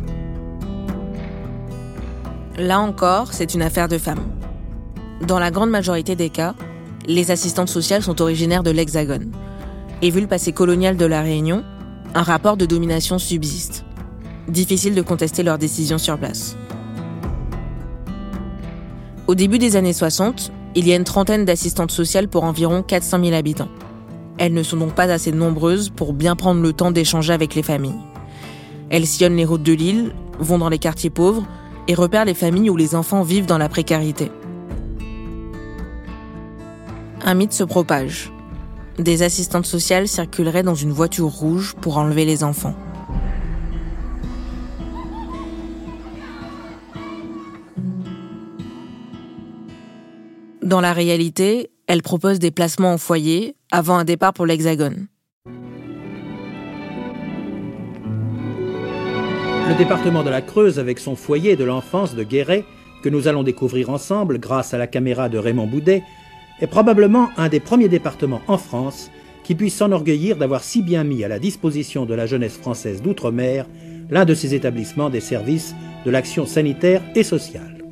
Là 2.59 2.81
encore, 2.81 3.33
c'est 3.33 3.55
une 3.55 3.63
affaire 3.63 3.87
de 3.87 3.99
femmes. 3.99 4.27
Dans 5.25 5.39
la 5.39 5.53
grande 5.53 5.71
majorité 5.71 6.17
des 6.17 6.29
cas, 6.29 6.57
les 7.07 7.31
assistantes 7.31 7.69
sociales 7.69 8.03
sont 8.03 8.21
originaires 8.21 8.65
de 8.65 8.73
l'Hexagone. 8.73 9.31
Et 10.03 10.11
vu 10.11 10.21
le 10.21 10.27
passé 10.27 10.51
colonial 10.51 10.97
de 10.97 11.07
la 11.07 11.23
Réunion, 11.23 11.63
un 12.17 12.23
rapport 12.23 12.57
de 12.57 12.67
domination 12.67 13.21
subsiste. 13.21 13.85
Difficile 14.49 14.97
de 14.97 15.03
contester 15.03 15.45
leurs 15.45 15.59
décisions 15.59 15.99
sur 15.99 16.19
place. 16.19 16.57
Au 19.29 19.37
début 19.37 19.61
des 19.61 19.77
années 19.77 19.93
60, 19.93 20.51
il 20.75 20.89
y 20.89 20.93
a 20.93 20.97
une 20.97 21.05
trentaine 21.05 21.45
d'assistantes 21.45 21.93
sociales 21.93 22.27
pour 22.27 22.43
environ 22.43 22.83
400 22.83 23.23
000 23.23 23.37
habitants. 23.37 23.69
Elles 24.37 24.53
ne 24.53 24.65
sont 24.65 24.79
donc 24.79 24.97
pas 24.97 25.13
assez 25.13 25.31
nombreuses 25.31 25.91
pour 25.91 26.13
bien 26.13 26.35
prendre 26.35 26.61
le 26.61 26.73
temps 26.73 26.91
d'échanger 26.91 27.33
avec 27.33 27.55
les 27.55 27.63
familles. 27.63 28.01
Elles 28.91 29.07
sillonnent 29.07 29.37
les 29.37 29.45
routes 29.45 29.63
de 29.63 29.75
l'île, 29.75 30.13
vont 30.41 30.59
dans 30.59 30.71
les 30.71 30.79
quartiers 30.79 31.11
pauvres 31.11 31.45
et 31.89 31.95
repèrent 31.95 32.27
les 32.27 32.35
familles 32.35 32.71
où 32.71 32.77
les 32.77 32.95
enfants 32.95 33.23
vivent 33.23 33.47
dans 33.47 33.59
la 33.59 33.69
précarité. 33.69 34.31
Un 37.25 37.35
mythe 37.35 37.53
se 37.53 37.65
propage. 37.65 38.31
Des 38.99 39.23
assistantes 39.23 39.67
sociales 39.67 40.07
circuleraient 40.07 40.63
dans 40.63 40.75
une 40.75 40.93
voiture 40.93 41.29
rouge 41.29 41.75
pour 41.81 41.97
enlever 41.97 42.25
les 42.25 42.45
enfants. 42.45 42.75
Dans 50.63 50.83
la 50.83 50.93
réalité, 50.93 51.71
elles 51.87 52.03
proposent 52.03 52.39
des 52.39 52.51
placements 52.51 52.93
en 52.93 52.99
foyer 52.99 53.57
avant 53.71 53.97
un 53.97 54.05
départ 54.05 54.35
pour 54.35 54.45
l'Hexagone. 54.45 55.07
Le 59.69 59.75
département 59.75 60.23
de 60.23 60.31
la 60.31 60.41
Creuse, 60.41 60.79
avec 60.79 60.99
son 60.99 61.15
foyer 61.15 61.55
de 61.55 61.63
l'enfance 61.63 62.15
de 62.15 62.23
Guéret, 62.25 62.65
que 63.03 63.11
nous 63.11 63.29
allons 63.29 63.43
découvrir 63.43 63.91
ensemble 63.91 64.41
grâce 64.41 64.73
à 64.73 64.79
la 64.79 64.87
caméra 64.87 65.29
de 65.29 65.37
Raymond 65.37 65.67
Boudet, 65.67 66.03
est 66.59 66.67
probablement 66.67 67.29
un 67.37 67.51
des 67.51 67.61
premiers 67.61 67.89
départements 67.89 68.41
en 68.49 68.57
France 68.57 69.11
qui 69.45 69.55
puisse 69.55 69.77
s'enorgueillir 69.77 70.37
d'avoir 70.37 70.65
si 70.65 70.81
bien 70.81 71.05
mis 71.05 71.23
à 71.23 71.29
la 71.29 71.39
disposition 71.39 72.07
de 72.07 72.15
la 72.15 72.25
jeunesse 72.25 72.57
française 72.57 73.03
d'outre-mer 73.03 73.67
l'un 74.09 74.25
de 74.25 74.33
ses 74.33 74.55
établissements 74.55 75.11
des 75.11 75.21
services 75.21 75.75
de 76.07 76.11
l'action 76.11 76.47
sanitaire 76.47 77.03
et 77.15 77.23
sociale. 77.23 77.85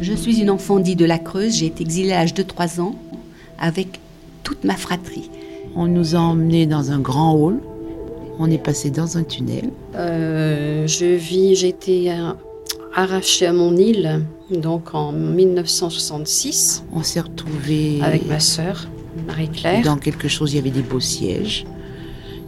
Je 0.00 0.14
suis 0.14 0.40
une 0.40 0.48
enfant 0.50 0.78
dite 0.78 0.98
de 0.98 1.04
la 1.04 1.18
Creuse. 1.18 1.56
J'ai 1.56 1.66
été 1.66 1.82
exilée 1.82 2.12
à 2.12 2.20
l'âge 2.20 2.34
de 2.34 2.42
3 2.42 2.80
ans 2.80 2.96
avec 3.58 4.00
toute 4.42 4.64
ma 4.64 4.74
fratrie. 4.74 5.30
On 5.74 5.86
nous 5.86 6.14
a 6.14 6.18
emmenés 6.18 6.66
dans 6.66 6.92
un 6.92 7.00
grand 7.00 7.34
hall. 7.34 7.60
On 8.38 8.50
est 8.50 8.62
passé 8.62 8.90
dans 8.90 9.16
un 9.16 9.24
tunnel. 9.24 9.70
Euh, 9.94 10.86
je 10.86 11.06
vis, 11.06 11.56
j'ai 11.56 11.68
été 11.68 12.12
euh, 12.12 12.32
arrachée 12.94 13.46
à 13.46 13.52
mon 13.52 13.76
île, 13.76 14.22
donc 14.50 14.94
en 14.94 15.12
1966. 15.12 16.84
On 16.92 17.02
s'est 17.02 17.20
retrouvés 17.20 18.00
avec 18.02 18.26
ma 18.26 18.40
sœur, 18.40 18.88
Marie-Claire. 19.26 19.82
Dans 19.84 19.96
quelque 19.96 20.28
chose, 20.28 20.52
il 20.52 20.56
y 20.56 20.58
avait 20.58 20.70
des 20.70 20.82
beaux 20.82 21.00
sièges. 21.00 21.64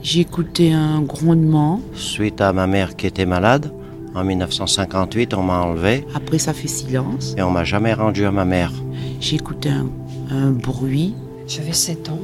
J'ai 0.03 0.21
écouté 0.21 0.73
un 0.73 1.01
grondement. 1.01 1.81
Suite 1.95 2.41
à 2.41 2.53
ma 2.53 2.67
mère 2.67 2.95
qui 2.95 3.07
était 3.07 3.27
malade, 3.27 3.73
en 4.15 4.25
1958, 4.25 5.35
on 5.35 5.43
m'a 5.43 5.61
enlevé. 5.61 6.07
Après, 6.15 6.39
ça 6.39 6.53
fait 6.53 6.69
silence. 6.69 7.35
Et 7.37 7.43
on 7.43 7.51
m'a 7.51 7.65
jamais 7.65 7.95
rendu 7.95 8.25
à 8.25 8.31
ma 8.31 8.45
mère. 8.45 8.73
J'ai 9.21 9.37
écouté 9.37 9.71
un, 9.71 9.87
un 10.31 10.51
bruit. 10.51 11.15
J'avais 11.47 11.73
7 11.73 12.11
ans, 12.11 12.21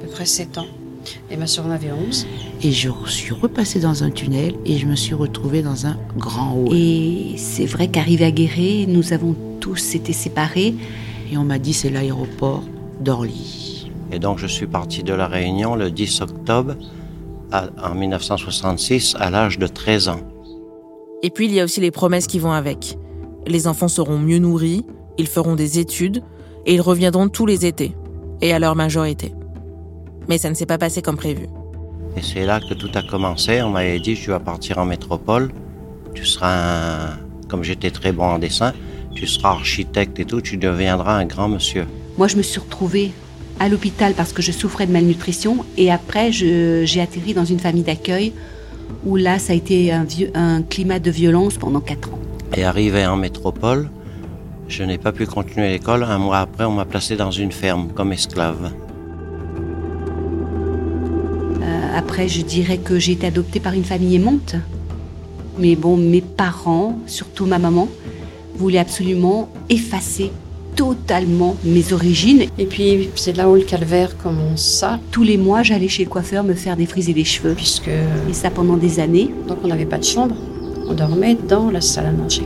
à 0.00 0.04
peu 0.04 0.10
près 0.10 0.26
7 0.26 0.58
ans. 0.58 0.66
Et 1.30 1.36
ma 1.36 1.46
soeur 1.46 1.66
en 1.66 1.70
avait 1.70 1.92
11. 1.92 2.26
Et 2.62 2.72
je 2.72 2.90
suis 3.06 3.32
repassée 3.32 3.80
dans 3.80 4.02
un 4.04 4.10
tunnel 4.10 4.54
et 4.64 4.78
je 4.78 4.86
me 4.86 4.96
suis 4.96 5.14
retrouvée 5.14 5.62
dans 5.62 5.86
un 5.86 5.96
grand 6.16 6.54
hall. 6.54 6.76
Et 6.76 7.34
c'est 7.36 7.66
vrai 7.66 7.88
qu'arrivé 7.88 8.24
à 8.24 8.30
Guéret, 8.30 8.86
nous 8.88 9.12
avons 9.12 9.34
tous 9.60 9.94
été 9.94 10.12
séparés. 10.12 10.74
Et 11.30 11.36
on 11.36 11.44
m'a 11.44 11.58
dit 11.58 11.72
c'est 11.72 11.90
l'aéroport 11.90 12.62
d'Orly. 13.00 13.90
Et 14.12 14.18
donc 14.18 14.38
je 14.38 14.46
suis 14.46 14.66
parti 14.66 15.02
de 15.02 15.12
la 15.12 15.26
Réunion 15.26 15.74
le 15.74 15.90
10 15.90 16.20
octobre 16.20 16.76
à, 17.52 17.68
en 17.82 17.94
1966 17.94 19.16
à 19.18 19.30
l'âge 19.30 19.58
de 19.58 19.66
13 19.66 20.08
ans. 20.08 20.20
Et 21.22 21.30
puis 21.30 21.46
il 21.46 21.52
y 21.52 21.60
a 21.60 21.64
aussi 21.64 21.80
les 21.80 21.90
promesses 21.90 22.26
qui 22.26 22.38
vont 22.38 22.52
avec. 22.52 22.98
Les 23.46 23.66
enfants 23.66 23.88
seront 23.88 24.18
mieux 24.18 24.38
nourris, 24.38 24.84
ils 25.18 25.28
feront 25.28 25.54
des 25.54 25.78
études 25.78 26.22
et 26.66 26.74
ils 26.74 26.80
reviendront 26.80 27.28
tous 27.28 27.46
les 27.46 27.64
étés, 27.64 27.94
et 28.40 28.52
à 28.52 28.58
leur 28.58 28.74
majorité. 28.74 29.32
Mais 30.28 30.38
ça 30.38 30.50
ne 30.50 30.54
s'est 30.54 30.66
pas 30.66 30.78
passé 30.78 31.02
comme 31.02 31.16
prévu. 31.16 31.46
Et 32.16 32.22
c'est 32.22 32.44
là 32.46 32.60
que 32.60 32.74
tout 32.74 32.90
a 32.94 33.02
commencé. 33.02 33.62
On 33.62 33.70
m'avait 33.70 34.00
dit 34.00 34.14
tu 34.14 34.30
vas 34.30 34.40
partir 34.40 34.78
en 34.78 34.86
métropole, 34.86 35.52
tu 36.14 36.24
seras 36.24 37.12
un... 37.12 37.18
comme 37.48 37.62
j'étais 37.62 37.90
très 37.90 38.12
bon 38.12 38.24
en 38.24 38.38
dessin, 38.38 38.72
tu 39.14 39.26
seras 39.26 39.50
architecte 39.50 40.18
et 40.18 40.24
tout, 40.24 40.40
tu 40.40 40.56
deviendras 40.56 41.16
un 41.16 41.26
grand 41.26 41.48
monsieur. 41.48 41.86
Moi, 42.16 42.28
je 42.28 42.36
me 42.36 42.42
suis 42.42 42.60
retrouvée 42.60 43.12
à 43.60 43.68
l'hôpital 43.68 44.14
parce 44.14 44.32
que 44.32 44.42
je 44.42 44.52
souffrais 44.52 44.86
de 44.86 44.92
malnutrition 44.92 45.64
et 45.76 45.90
après, 45.90 46.32
j'ai 46.32 47.00
atterri 47.00 47.34
dans 47.34 47.44
une 47.44 47.58
famille 47.58 47.82
d'accueil 47.82 48.32
où 49.04 49.16
là, 49.16 49.38
ça 49.38 49.52
a 49.52 49.56
été 49.56 49.92
un, 49.92 50.04
vieux, 50.04 50.30
un 50.34 50.62
climat 50.62 50.98
de 50.98 51.10
violence 51.10 51.56
pendant 51.58 51.80
quatre 51.80 52.14
ans. 52.14 52.18
Et 52.56 52.64
arrivé 52.64 53.06
en 53.06 53.16
métropole, 53.16 53.90
je 54.68 54.82
n'ai 54.84 54.98
pas 54.98 55.12
pu 55.12 55.26
continuer 55.26 55.70
l'école. 55.70 56.04
Un 56.04 56.18
mois 56.18 56.38
après, 56.38 56.64
on 56.64 56.72
m'a 56.72 56.84
placé 56.84 57.16
dans 57.16 57.30
une 57.30 57.52
ferme 57.52 57.88
comme 57.94 58.12
esclave. 58.12 58.72
Après, 61.96 62.28
je 62.28 62.42
dirais 62.42 62.76
que 62.76 62.98
j'ai 62.98 63.12
été 63.12 63.26
adoptée 63.26 63.58
par 63.58 63.72
une 63.72 63.84
famille 63.84 64.16
aimante. 64.16 64.54
Mais 65.58 65.76
bon, 65.76 65.96
mes 65.96 66.20
parents, 66.20 66.98
surtout 67.06 67.46
ma 67.46 67.58
maman, 67.58 67.88
voulaient 68.54 68.78
absolument 68.78 69.48
effacer 69.70 70.30
totalement 70.74 71.56
mes 71.64 71.94
origines. 71.94 72.44
Et 72.58 72.66
puis, 72.66 73.08
c'est 73.14 73.34
là 73.34 73.48
où 73.48 73.54
le 73.54 73.62
calvaire 73.62 74.18
commence 74.18 74.62
ça. 74.62 75.00
Tous 75.10 75.22
les 75.22 75.38
mois, 75.38 75.62
j'allais 75.62 75.88
chez 75.88 76.04
le 76.04 76.10
coiffeur 76.10 76.44
me 76.44 76.52
faire 76.52 76.76
défriser 76.76 77.14
les 77.14 77.24
cheveux. 77.24 77.54
Puisque... 77.54 77.88
Et 77.88 78.34
ça 78.34 78.50
pendant 78.50 78.76
des 78.76 79.00
années. 79.00 79.30
Donc, 79.48 79.60
on 79.64 79.68
n'avait 79.68 79.86
pas 79.86 79.96
de 79.96 80.04
chambre. 80.04 80.36
On 80.86 80.92
dormait 80.92 81.34
dans 81.48 81.70
la 81.70 81.80
salle 81.80 82.06
à 82.06 82.12
manger. 82.12 82.42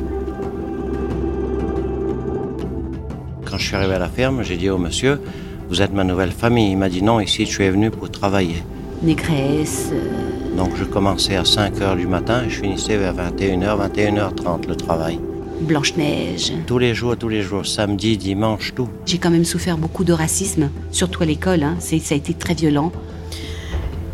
Quand 3.46 3.58
je 3.58 3.66
suis 3.66 3.74
arrivé 3.74 3.94
à 3.94 3.98
la 3.98 4.08
ferme, 4.08 4.44
j'ai 4.44 4.56
dit 4.56 4.70
au 4.70 4.78
monsieur, 4.78 5.20
vous 5.68 5.82
êtes 5.82 5.92
ma 5.92 6.04
nouvelle 6.04 6.30
famille. 6.30 6.70
Il 6.70 6.78
m'a 6.78 6.88
dit 6.88 7.02
non, 7.02 7.18
ici, 7.18 7.46
je 7.46 7.50
suis 7.50 7.68
venu 7.68 7.90
pour 7.90 8.08
travailler. 8.12 8.62
Négresse. 9.02 9.90
Euh... 9.92 10.56
Donc, 10.56 10.70
je 10.76 10.84
commençais 10.84 11.36
à 11.36 11.44
5 11.44 11.74
h 11.78 11.96
du 11.96 12.06
matin 12.06 12.44
et 12.44 12.50
je 12.50 12.60
finissais 12.60 12.96
vers 12.96 13.14
21h, 13.14 13.90
21h30 13.94 14.68
le 14.68 14.76
travail. 14.76 15.18
Blanche-Neige. 15.60 16.52
Tous 16.66 16.78
les 16.78 16.94
jours, 16.94 17.16
tous 17.16 17.28
les 17.28 17.42
jours, 17.42 17.66
samedi, 17.66 18.16
dimanche, 18.16 18.72
tout. 18.74 18.88
J'ai 19.06 19.18
quand 19.18 19.30
même 19.30 19.44
souffert 19.44 19.76
beaucoup 19.76 20.04
de 20.04 20.12
racisme, 20.12 20.70
surtout 20.90 21.22
à 21.22 21.26
l'école. 21.26 21.62
Hein. 21.62 21.76
Ça 21.78 21.96
a 21.96 22.16
été 22.16 22.34
très 22.34 22.54
violent. 22.54 22.92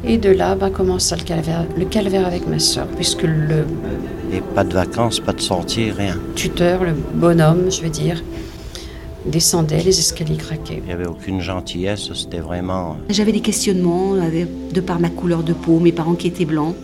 Et 0.05 0.19
de 0.19 0.31
là, 0.31 0.55
bah, 0.55 0.71
commence 0.71 1.13
le 1.13 1.23
calvaire, 1.23 1.65
le 1.77 1.85
calvaire 1.85 2.27
avec 2.27 2.47
ma 2.47 2.59
soeur, 2.59 2.87
puisque 2.87 3.23
le. 3.23 3.65
Et 4.33 4.41
pas 4.41 4.65
de 4.65 4.73
vacances, 4.73 5.21
pas 5.21 5.33
de 5.33 5.41
sortie, 5.41 5.91
rien. 5.91 6.17
Tuteur, 6.35 6.85
le 6.85 6.93
bonhomme, 6.93 7.71
je 7.71 7.83
veux 7.83 7.89
dire, 7.91 8.23
descendait, 9.31 9.83
les 9.83 9.99
escaliers 9.99 10.37
craquaient. 10.37 10.79
Il 10.79 10.87
n'y 10.87 10.93
avait 10.93 11.07
aucune 11.07 11.41
gentillesse, 11.41 12.13
c'était 12.15 12.41
vraiment. 12.41 12.97
J'avais 13.09 13.33
des 13.33 13.41
questionnements 13.41 14.15
de 14.15 14.81
par 14.81 15.01
ma 15.01 15.09
couleur 15.09 15.43
de 15.43 15.53
peau, 15.53 15.79
mes 15.81 15.93
parents 15.93 16.15
qui 16.15 16.29
étaient 16.29 16.45
blancs. 16.45 16.75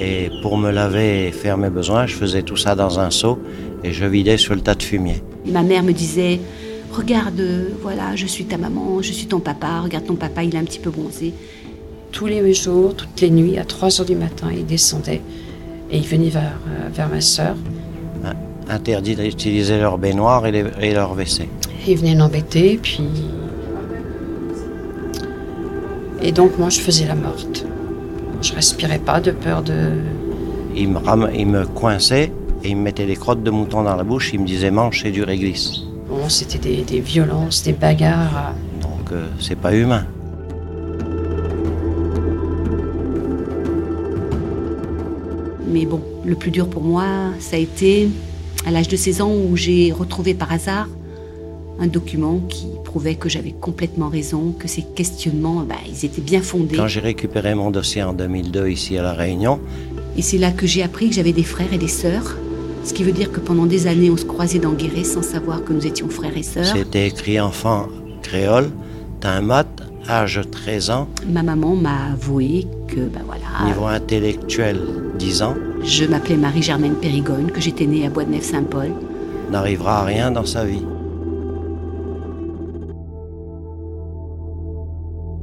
Et 0.00 0.30
pour 0.42 0.58
me 0.58 0.70
laver 0.70 1.26
et 1.26 1.32
faire 1.32 1.58
mes 1.58 1.70
besoins, 1.70 2.06
je 2.06 2.14
faisais 2.14 2.42
tout 2.42 2.56
ça 2.56 2.74
dans 2.74 3.00
un 3.00 3.10
seau 3.10 3.38
et 3.82 3.92
je 3.92 4.04
vidais 4.04 4.36
sur 4.36 4.54
le 4.54 4.60
tas 4.60 4.74
de 4.74 4.82
fumier. 4.82 5.22
Et 5.46 5.50
ma 5.50 5.62
mère 5.62 5.82
me 5.82 5.92
disait 5.92 6.40
Regarde, 6.92 7.40
euh, 7.40 7.68
voilà, 7.82 8.16
je 8.16 8.26
suis 8.26 8.44
ta 8.44 8.56
maman, 8.56 9.02
je 9.02 9.12
suis 9.12 9.26
ton 9.26 9.40
papa, 9.40 9.80
regarde 9.80 10.06
ton 10.06 10.14
papa, 10.14 10.42
il 10.42 10.54
est 10.54 10.58
un 10.58 10.64
petit 10.64 10.78
peu 10.78 10.90
bronzé. 10.90 11.34
Tous 12.12 12.26
les 12.26 12.54
jours, 12.54 12.94
toutes 12.94 13.20
les 13.20 13.30
nuits, 13.30 13.58
à 13.58 13.64
3 13.64 14.00
heures 14.00 14.06
du 14.06 14.16
matin, 14.16 14.48
il 14.50 14.64
descendait 14.64 15.20
et 15.90 15.98
il 15.98 16.06
venait 16.06 16.30
vers, 16.30 16.58
euh, 16.68 16.88
vers 16.92 17.08
ma 17.08 17.20
sœur. 17.20 17.56
Interdit 18.70 19.16
d'utiliser 19.16 19.78
leur 19.78 19.96
baignoire 19.98 20.46
et, 20.46 20.52
les- 20.52 20.64
et 20.80 20.92
leur 20.92 21.12
WC. 21.14 21.48
Il 21.86 21.96
venait 21.96 22.14
l'embêter, 22.14 22.78
puis. 22.82 23.00
Et 26.20 26.32
donc, 26.32 26.58
moi, 26.58 26.68
je 26.68 26.80
faisais 26.80 27.06
la 27.06 27.14
morte. 27.14 27.64
Je 28.42 28.52
respirais 28.54 28.98
pas 28.98 29.20
de 29.20 29.30
peur 29.30 29.62
de. 29.62 29.92
Il 30.76 30.88
me, 30.90 30.98
ram- 30.98 31.30
il 31.34 31.46
me 31.46 31.64
coinçait 31.64 32.30
et 32.62 32.68
il 32.70 32.76
me 32.76 32.82
mettait 32.82 33.06
des 33.06 33.16
crottes 33.16 33.42
de 33.42 33.50
mouton 33.50 33.82
dans 33.84 33.96
la 33.96 34.04
bouche. 34.04 34.32
Il 34.34 34.40
me 34.40 34.46
disait 34.46 34.70
mange, 34.70 35.00
c'est 35.02 35.10
du 35.10 35.22
réglisse. 35.22 35.80
Bon, 36.08 36.28
c'était 36.28 36.58
des, 36.58 36.82
des 36.82 37.00
violences, 37.00 37.62
des 37.62 37.72
bagarres. 37.72 38.52
Donc 38.82 39.12
euh, 39.12 39.26
c'est 39.40 39.56
pas 39.56 39.74
humain. 39.74 40.04
Mais 45.66 45.84
bon, 45.84 46.00
le 46.24 46.34
plus 46.34 46.50
dur 46.50 46.68
pour 46.68 46.82
moi, 46.82 47.04
ça 47.40 47.56
a 47.56 47.58
été 47.58 48.08
à 48.66 48.70
l'âge 48.70 48.88
de 48.88 48.96
16 48.96 49.20
ans 49.20 49.32
où 49.32 49.56
j'ai 49.56 49.92
retrouvé 49.92 50.34
par 50.34 50.52
hasard 50.52 50.88
un 51.80 51.86
document 51.86 52.40
qui 52.48 52.66
prouvait 52.84 53.14
que 53.14 53.28
j'avais 53.28 53.52
complètement 53.52 54.08
raison, 54.08 54.52
que 54.58 54.66
ces 54.66 54.82
questionnements, 54.82 55.62
bah, 55.62 55.76
ils 55.88 56.04
étaient 56.04 56.20
bien 56.20 56.42
fondés. 56.42 56.76
Quand 56.76 56.88
j'ai 56.88 57.00
récupéré 57.00 57.54
mon 57.54 57.70
dossier 57.70 58.02
en 58.02 58.12
2002 58.12 58.68
ici 58.68 58.98
à 58.98 59.02
La 59.02 59.12
Réunion, 59.12 59.60
Et 60.16 60.22
c'est 60.22 60.38
là 60.38 60.50
que 60.50 60.66
j'ai 60.66 60.82
appris 60.82 61.08
que 61.10 61.14
j'avais 61.14 61.32
des 61.32 61.44
frères 61.44 61.72
et 61.72 61.78
des 61.78 61.86
sœurs. 61.88 62.36
Ce 62.84 62.92
qui 62.92 63.04
veut 63.04 63.12
dire 63.12 63.30
que 63.30 63.38
pendant 63.38 63.66
des 63.66 63.86
années, 63.86 64.10
on 64.10 64.16
se 64.16 64.24
croisait 64.24 64.58
dans 64.58 64.72
Guéret 64.72 65.04
sans 65.04 65.22
savoir 65.22 65.62
que 65.62 65.72
nous 65.72 65.86
étions 65.86 66.08
frères 66.08 66.36
et 66.36 66.42
sœurs. 66.42 66.66
c'était 66.66 67.06
écrit 67.06 67.38
enfant 67.38 67.86
créole, 68.22 68.70
t'as 69.20 69.30
un 69.30 69.40
mat, 69.40 69.68
âge 70.08 70.40
13 70.50 70.90
ans, 70.90 71.08
Ma 71.26 71.42
maman 71.42 71.74
m'a 71.76 72.12
avoué 72.12 72.66
que, 72.86 73.00
ben 73.00 73.22
voilà, 73.26 73.66
niveau 73.66 73.86
intellectuel 73.86 74.78
10 75.18 75.42
ans, 75.42 75.54
je 75.82 76.04
m'appelais 76.04 76.36
Marie-Germaine 76.36 76.94
Périgone, 76.94 77.50
que 77.50 77.60
j'étais 77.60 77.86
née 77.86 78.06
à 78.06 78.10
Bois-de-Neuf-Saint-Paul. 78.10 78.92
n'arrivera 79.50 80.00
à 80.00 80.04
rien 80.04 80.30
dans 80.30 80.44
sa 80.44 80.64
vie. 80.64 80.84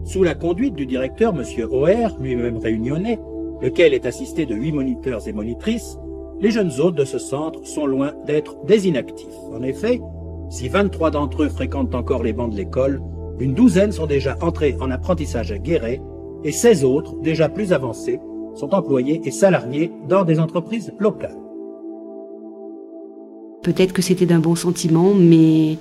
Sous 0.05 0.24
la 0.24 0.36
conduite 0.36 0.75
du 0.75 0.86
directeur, 0.86 1.34
M. 1.36 1.43
OR, 1.72 2.17
lui-même 2.19 2.57
réunionnais, 2.57 3.19
lequel 3.62 3.93
est 3.93 4.05
assisté 4.05 4.45
de 4.45 4.55
huit 4.55 4.72
moniteurs 4.72 5.27
et 5.27 5.34
monitrices, 5.34 5.98
les 6.41 6.51
jeunes 6.51 6.72
hôtes 6.79 6.95
de 6.95 7.05
ce 7.05 7.17
centre 7.17 7.65
sont 7.65 7.86
loin 7.86 8.13
d'être 8.25 8.55
des 8.65 8.88
inactifs. 8.88 9.27
En 9.53 9.63
effet, 9.63 10.01
si 10.50 10.69
23 10.69 11.12
d'entre 11.12 11.43
eux 11.43 11.50
fréquentent 11.50 11.95
encore 11.95 12.24
les 12.24 12.34
bancs 12.34 12.51
de 12.51 12.57
l'école, 12.57 13.01
une 13.39 13.54
douzaine 13.54 13.92
sont 13.92 14.06
déjà 14.06 14.38
entrés 14.42 14.75
en 14.80 14.92
apprentissage 14.92 15.51
à 15.51 15.58
Guéret 15.58 16.01
et 16.44 16.51
16 16.51 16.86
autres, 16.86 17.15
déjà 17.22 17.50
plus 17.50 17.74
avancés, 17.74 18.20
sont 18.56 18.74
employés 18.74 19.22
et 19.25 19.32
salariés 19.32 19.92
dans 20.08 20.24
des 20.24 20.39
entreprises 20.39 20.94
locales. 21.00 21.36
Peut-être 23.63 23.94
que 23.94 24.01
c'était 24.01 24.25
d'un 24.25 24.39
bon 24.39 24.56
sentiment, 24.56 25.13
mais 25.13 25.77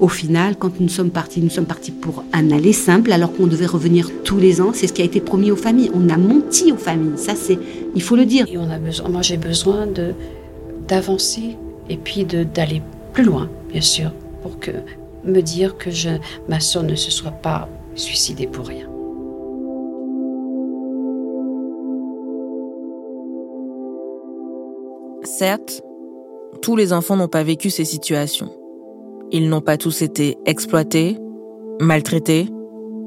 au 0.00 0.08
final, 0.08 0.56
quand 0.56 0.80
nous 0.80 0.88
sommes 0.88 1.10
partis, 1.10 1.40
nous 1.40 1.50
sommes 1.50 1.66
partis 1.66 1.90
pour 1.90 2.24
un 2.32 2.50
aller 2.50 2.72
simple, 2.72 3.12
alors 3.12 3.32
qu'on 3.32 3.46
devait 3.46 3.66
revenir 3.66 4.10
tous 4.24 4.38
les 4.38 4.60
ans. 4.60 4.70
C'est 4.72 4.86
ce 4.86 4.92
qui 4.92 5.02
a 5.02 5.04
été 5.04 5.20
promis 5.20 5.50
aux 5.50 5.56
familles. 5.56 5.90
On 5.94 6.08
a 6.08 6.16
menti 6.16 6.72
aux 6.72 6.76
familles. 6.76 7.18
Ça, 7.18 7.34
c'est, 7.34 7.58
il 7.94 8.02
faut 8.02 8.16
le 8.16 8.24
dire. 8.24 8.46
Et 8.50 8.58
on 8.58 8.70
a 8.70 8.78
besoin, 8.78 9.08
moi, 9.08 9.22
j'ai 9.22 9.36
besoin 9.36 9.86
de 9.86 10.14
d'avancer 10.88 11.56
et 11.90 11.98
puis 11.98 12.24
de 12.24 12.44
d'aller 12.44 12.80
plus 13.12 13.24
loin, 13.24 13.50
bien 13.70 13.82
sûr, 13.82 14.10
pour 14.42 14.58
que 14.58 14.70
me 15.24 15.40
dire 15.40 15.76
que 15.76 15.90
ma 16.48 16.60
soeur 16.60 16.82
ne 16.82 16.94
se 16.94 17.10
soit 17.10 17.30
pas 17.30 17.68
suicidée 17.94 18.46
pour 18.46 18.66
rien. 18.66 18.88
Certes, 25.24 25.82
tous 26.62 26.74
les 26.74 26.92
enfants 26.92 27.16
n'ont 27.16 27.28
pas 27.28 27.42
vécu 27.42 27.70
ces 27.70 27.84
situations. 27.84 28.50
Ils 29.30 29.48
n'ont 29.48 29.60
pas 29.60 29.76
tous 29.76 30.02
été 30.02 30.36
exploités, 30.46 31.18
maltraités, 31.80 32.48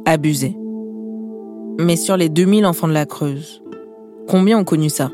abusés. 0.05 0.55
Mais 1.79 1.95
sur 1.95 2.17
les 2.17 2.29
2000 2.29 2.65
enfants 2.65 2.87
de 2.87 2.93
la 2.93 3.05
Creuse, 3.05 3.63
combien 4.27 4.59
ont 4.59 4.63
connu 4.63 4.89
ça? 4.89 5.11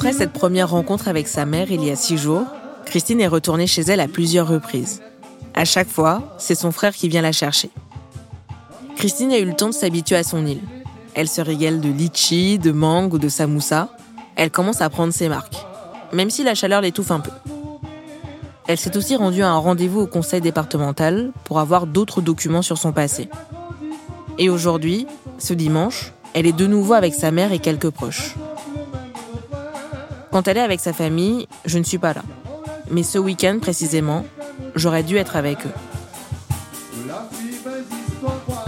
Après 0.00 0.14
cette 0.14 0.32
première 0.32 0.70
rencontre 0.70 1.08
avec 1.08 1.28
sa 1.28 1.44
mère 1.44 1.70
il 1.70 1.84
y 1.84 1.90
a 1.90 1.94
six 1.94 2.16
jours, 2.16 2.46
Christine 2.86 3.20
est 3.20 3.26
retournée 3.26 3.66
chez 3.66 3.82
elle 3.82 4.00
à 4.00 4.08
plusieurs 4.08 4.48
reprises. 4.48 5.02
À 5.52 5.66
chaque 5.66 5.90
fois, 5.90 6.34
c'est 6.38 6.54
son 6.54 6.72
frère 6.72 6.94
qui 6.94 7.10
vient 7.10 7.20
la 7.20 7.32
chercher. 7.32 7.68
Christine 8.96 9.30
a 9.30 9.38
eu 9.38 9.44
le 9.44 9.52
temps 9.52 9.68
de 9.68 9.74
s'habituer 9.74 10.16
à 10.16 10.22
son 10.22 10.46
île. 10.46 10.62
Elle 11.12 11.28
se 11.28 11.42
régale 11.42 11.82
de 11.82 11.90
litchi, 11.90 12.58
de 12.58 12.72
mangue 12.72 13.12
ou 13.12 13.18
de 13.18 13.28
samoussa. 13.28 13.90
Elle 14.36 14.50
commence 14.50 14.80
à 14.80 14.88
prendre 14.88 15.12
ses 15.12 15.28
marques, 15.28 15.66
même 16.14 16.30
si 16.30 16.44
la 16.44 16.54
chaleur 16.54 16.80
l'étouffe 16.80 17.10
un 17.10 17.20
peu. 17.20 17.32
Elle 18.68 18.78
s'est 18.78 18.96
aussi 18.96 19.16
rendue 19.16 19.42
à 19.42 19.50
un 19.50 19.58
rendez-vous 19.58 20.00
au 20.00 20.06
conseil 20.06 20.40
départemental 20.40 21.30
pour 21.44 21.58
avoir 21.60 21.86
d'autres 21.86 22.22
documents 22.22 22.62
sur 22.62 22.78
son 22.78 22.92
passé. 22.92 23.28
Et 24.38 24.48
aujourd'hui, 24.48 25.06
ce 25.36 25.52
dimanche, 25.52 26.14
elle 26.32 26.46
est 26.46 26.56
de 26.56 26.66
nouveau 26.66 26.94
avec 26.94 27.12
sa 27.12 27.30
mère 27.30 27.52
et 27.52 27.58
quelques 27.58 27.90
proches. 27.90 28.34
Quand 30.32 30.46
elle 30.46 30.58
est 30.58 30.62
avec 30.62 30.80
sa 30.80 30.92
famille, 30.92 31.48
je 31.64 31.78
ne 31.78 31.84
suis 31.84 31.98
pas 31.98 32.14
là. 32.14 32.22
Mais 32.90 33.02
ce 33.02 33.18
week-end 33.18 33.58
précisément, 33.60 34.24
j'aurais 34.74 35.02
dû 35.02 35.16
être 35.16 35.36
avec 35.36 35.58
eux. 35.66 35.72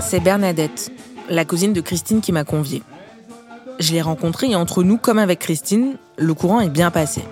C'est 0.00 0.20
Bernadette, 0.20 0.90
la 1.28 1.44
cousine 1.44 1.72
de 1.72 1.80
Christine 1.80 2.20
qui 2.20 2.32
m'a 2.32 2.44
conviée. 2.44 2.82
Je 3.78 3.92
l'ai 3.92 4.02
rencontrée 4.02 4.50
et 4.50 4.56
entre 4.56 4.82
nous, 4.82 4.98
comme 4.98 5.18
avec 5.18 5.38
Christine, 5.38 5.96
le 6.16 6.34
courant 6.34 6.60
est 6.60 6.68
bien 6.68 6.90
passé. 6.90 7.22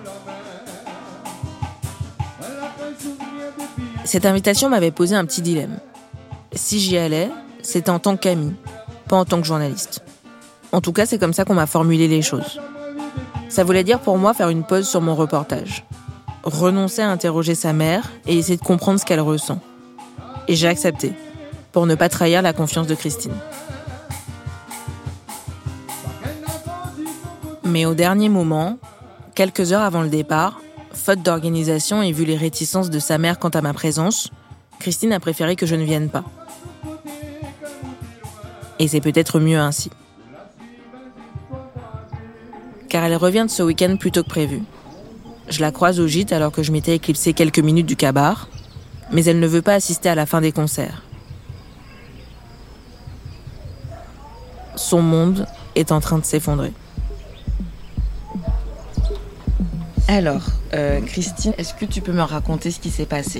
Cette 4.05 4.25
invitation 4.25 4.69
m'avait 4.69 4.91
posé 4.91 5.15
un 5.15 5.25
petit 5.25 5.41
dilemme. 5.41 5.77
Si 6.53 6.79
j'y 6.79 6.97
allais, 6.97 7.29
c'était 7.61 7.89
en 7.89 7.99
tant 7.99 8.17
qu'amie, 8.17 8.55
pas 9.07 9.17
en 9.17 9.25
tant 9.25 9.39
que 9.39 9.47
journaliste. 9.47 10.03
En 10.71 10.81
tout 10.81 10.91
cas, 10.93 11.05
c'est 11.05 11.19
comme 11.19 11.33
ça 11.33 11.45
qu'on 11.45 11.53
m'a 11.53 11.67
formulé 11.67 12.07
les 12.07 12.21
choses. 12.21 12.59
Ça 13.51 13.65
voulait 13.65 13.83
dire 13.83 13.99
pour 13.99 14.17
moi 14.17 14.33
faire 14.33 14.47
une 14.47 14.63
pause 14.63 14.87
sur 14.87 15.01
mon 15.01 15.13
reportage. 15.13 15.83
Renoncer 16.43 17.01
à 17.01 17.09
interroger 17.09 17.53
sa 17.53 17.73
mère 17.73 18.09
et 18.25 18.37
essayer 18.37 18.55
de 18.55 18.63
comprendre 18.63 18.97
ce 18.97 19.05
qu'elle 19.05 19.19
ressent. 19.19 19.59
Et 20.47 20.55
j'ai 20.55 20.69
accepté, 20.69 21.11
pour 21.73 21.85
ne 21.85 21.95
pas 21.95 22.07
trahir 22.07 22.41
la 22.41 22.53
confiance 22.53 22.87
de 22.87 22.95
Christine. 22.95 23.35
Mais 27.65 27.85
au 27.85 27.93
dernier 27.93 28.29
moment, 28.29 28.77
quelques 29.35 29.73
heures 29.73 29.81
avant 29.81 30.01
le 30.01 30.09
départ, 30.09 30.61
faute 30.93 31.21
d'organisation 31.21 32.01
et 32.01 32.13
vu 32.13 32.23
les 32.23 32.37
réticences 32.37 32.89
de 32.89 32.99
sa 32.99 33.17
mère 33.17 33.37
quant 33.37 33.49
à 33.49 33.61
ma 33.61 33.73
présence, 33.73 34.29
Christine 34.79 35.11
a 35.11 35.19
préféré 35.19 35.57
que 35.57 35.65
je 35.65 35.75
ne 35.75 35.83
vienne 35.83 36.09
pas. 36.09 36.23
Et 38.79 38.87
c'est 38.87 39.01
peut-être 39.01 39.41
mieux 39.41 39.59
ainsi. 39.59 39.91
Car 42.91 43.05
elle 43.05 43.15
revient 43.15 43.45
de 43.47 43.49
ce 43.49 43.63
week-end 43.63 43.95
plus 43.95 44.11
tôt 44.11 44.21
que 44.21 44.27
prévu. 44.27 44.63
Je 45.47 45.61
la 45.61 45.71
croise 45.71 46.01
au 46.01 46.07
gîte 46.07 46.33
alors 46.33 46.51
que 46.51 46.61
je 46.61 46.73
m'étais 46.73 46.93
éclipsé 46.93 47.31
quelques 47.31 47.59
minutes 47.59 47.85
du 47.85 47.95
cabar, 47.95 48.49
mais 49.13 49.23
elle 49.23 49.39
ne 49.39 49.47
veut 49.47 49.61
pas 49.61 49.75
assister 49.75 50.09
à 50.09 50.15
la 50.15 50.25
fin 50.25 50.41
des 50.41 50.51
concerts. 50.51 51.01
Son 54.75 55.01
monde 55.01 55.47
est 55.75 55.93
en 55.93 56.01
train 56.01 56.17
de 56.17 56.25
s'effondrer. 56.25 56.73
Alors, 60.09 60.47
euh, 60.73 60.99
Christine, 60.99 61.53
est-ce 61.57 61.73
que 61.73 61.85
tu 61.85 62.01
peux 62.01 62.11
me 62.11 62.23
raconter 62.23 62.71
ce 62.71 62.81
qui 62.81 62.89
s'est 62.89 63.05
passé? 63.05 63.39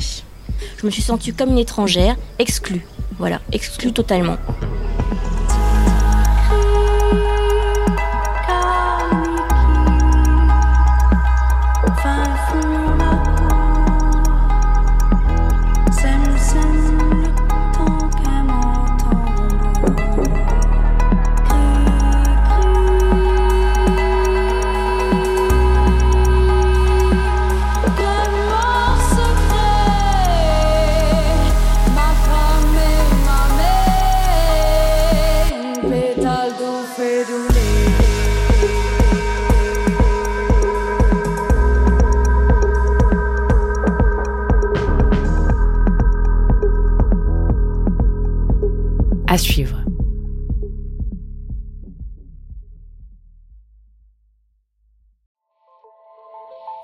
Je 0.78 0.86
me 0.86 0.92
suis 0.92 1.02
sentie 1.02 1.34
comme 1.34 1.50
une 1.50 1.60
étrangère, 1.60 2.16
exclue. 2.40 2.86
Voilà, 3.18 3.42
exclue 3.52 3.92
totalement. 3.92 4.38